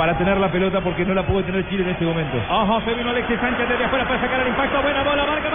[0.00, 2.32] Para tener la pelota porque no la puede tener Chile en este momento.
[2.48, 4.80] Ojo, se vino Alexis Sánchez desde afuera para sacar el impacto.
[4.80, 5.50] Buena bola, marca,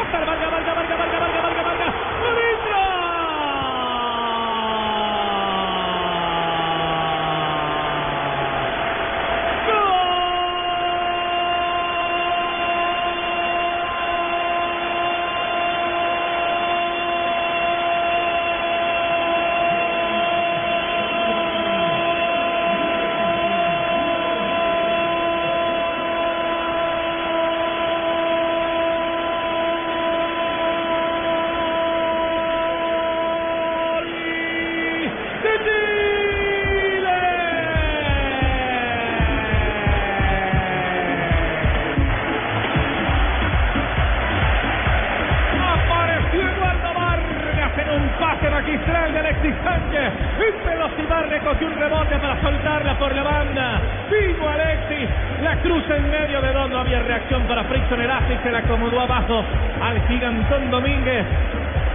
[48.19, 50.11] pase magistral de Alexis Sánchez.
[50.39, 53.81] En velocidad recogió un rebote para soltarla por la banda.
[54.09, 55.09] Vino Alexis,
[55.43, 56.69] la cruza en medio de dos.
[56.69, 59.43] No había reacción para Frickson y se la acomodó abajo
[59.81, 61.25] al gigantón Domínguez.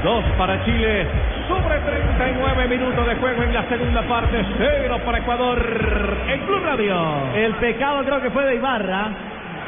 [0.02, 1.06] Dos para Chile.
[1.48, 4.44] Sobre 39 minutos de juego en la segunda parte.
[4.56, 6.16] Cero para Ecuador.
[6.28, 6.96] En Club Radio.
[7.34, 9.08] El pecado creo que fue de Ibarra,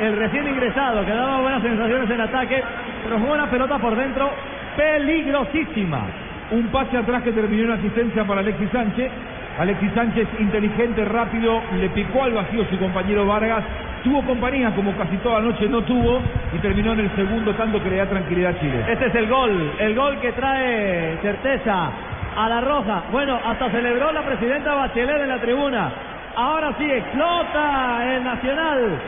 [0.01, 2.63] el recién ingresado, que daba buenas sensaciones en ataque,
[3.05, 4.31] pero jugó una pelota por dentro
[4.77, 6.07] peligrosísima.
[6.51, 9.11] Un pase atrás que terminó en asistencia para Alexis Sánchez.
[9.59, 13.65] Alexis Sánchez, inteligente, rápido, le picó al vacío su compañero Vargas.
[14.03, 16.21] Tuvo compañía, como casi toda la noche no tuvo,
[16.53, 18.85] y terminó en el segundo tanto que le da tranquilidad a Chile.
[18.89, 21.91] Este es el gol, el gol que trae certeza
[22.37, 23.05] a la roja.
[23.13, 25.93] Bueno, hasta celebró la presidenta Bachelet en la tribuna.
[26.35, 28.99] Ahora sí explota el Nacional.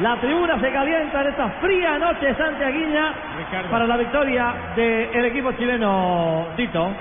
[0.00, 3.70] La tribuna se calienta en esta fría noche santiaguiña Ricardo.
[3.70, 6.92] para la victoria del equipo chileno, Tito.